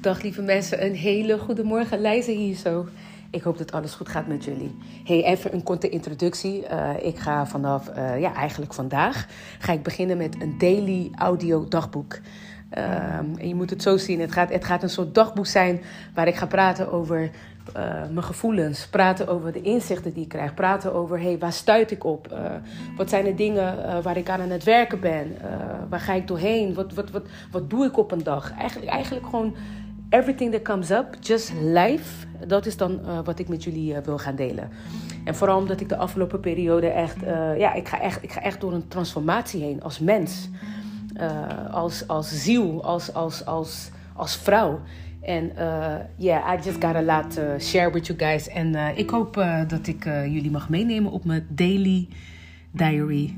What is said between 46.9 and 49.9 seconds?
a lot to share with you guys. En ik hoop dat